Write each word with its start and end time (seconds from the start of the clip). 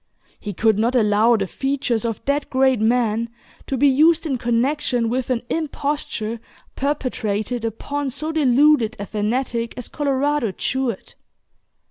He 0.39 0.51
could 0.53 0.79
not 0.79 0.95
allow 0.95 1.35
the 1.35 1.45
features 1.45 2.05
of 2.05 2.25
that 2.25 2.49
great 2.49 2.79
man 2.81 3.29
to 3.67 3.77
be 3.77 3.87
used 3.87 4.25
in 4.25 4.39
connection 4.39 5.09
with 5.09 5.29
an 5.29 5.43
imposture 5.47 6.39
perpetrated 6.75 7.63
upon 7.63 8.09
so 8.09 8.31
deluded 8.31 8.95
a 8.97 9.05
fanatic 9.05 9.75
as 9.77 9.89
Colorado 9.89 10.53
Jewett. 10.53 11.13